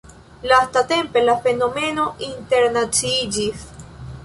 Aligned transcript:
Lastatempe 0.51 1.23
la 1.27 1.35
fenomeno 1.43 2.07
internaciiĝis. 2.31 3.71